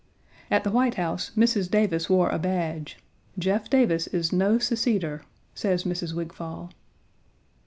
"At 0.49 0.63
the 0.63 0.71
White 0.71 0.95
House 0.95 1.29
Mrs. 1.37 1.69
Davis 1.69 2.09
wore 2.09 2.29
a 2.29 2.39
badge. 2.39 2.97
Jeff 3.37 3.69
Davis 3.69 4.07
is 4.07 4.33
no 4.33 4.57
seceder," 4.57 5.21
says 5.53 5.83
Mrs. 5.83 6.15
Wigfall. 6.15 6.71